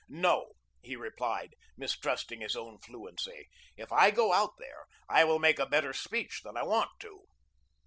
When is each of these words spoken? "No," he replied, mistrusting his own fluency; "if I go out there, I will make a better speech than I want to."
"No," 0.09 0.53
he 0.81 0.95
replied, 0.95 1.53
mistrusting 1.77 2.41
his 2.41 2.55
own 2.55 2.79
fluency; 2.79 3.49
"if 3.77 3.91
I 3.91 4.09
go 4.09 4.33
out 4.33 4.53
there, 4.57 4.87
I 5.07 5.23
will 5.25 5.37
make 5.37 5.59
a 5.59 5.67
better 5.67 5.93
speech 5.93 6.41
than 6.43 6.57
I 6.57 6.63
want 6.63 6.89
to." 7.01 7.25